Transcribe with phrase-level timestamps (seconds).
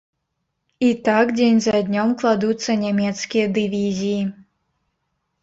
[0.87, 4.19] І так дзень за днём кладуцца нямецкія дывізіі.